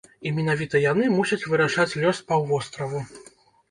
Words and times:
І 0.29 0.29
менавіта 0.37 0.81
яны 0.85 1.11
мусяць 1.19 1.41
вырашаць 1.53 1.89
лёс 2.03 2.27
паўвостраву. 2.31 3.09